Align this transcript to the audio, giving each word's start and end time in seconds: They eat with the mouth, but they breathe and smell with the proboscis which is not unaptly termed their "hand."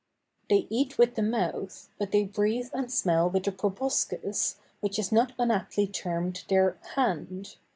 They 0.49 0.65
eat 0.71 0.97
with 0.97 1.13
the 1.13 1.21
mouth, 1.21 1.87
but 1.99 2.09
they 2.11 2.23
breathe 2.23 2.71
and 2.73 2.91
smell 2.91 3.29
with 3.29 3.43
the 3.43 3.51
proboscis 3.51 4.55
which 4.79 4.97
is 4.97 5.11
not 5.11 5.33
unaptly 5.37 5.85
termed 5.85 6.43
their 6.47 6.79
"hand." 6.95 7.57